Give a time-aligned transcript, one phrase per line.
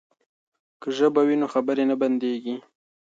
[0.81, 2.55] که ژبه وي نو خبرې نه بندیږي.